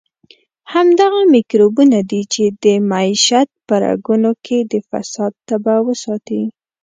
[0.73, 6.41] همدغه میکروبونه دي چې د معیشت په رګونو کې د فساد تبه وساتي.